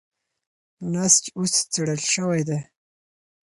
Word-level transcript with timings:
نسج 0.93 1.23
اوس 1.37 1.53
څېړل 1.71 2.01
شوی 2.13 2.41
دی. 2.47 2.59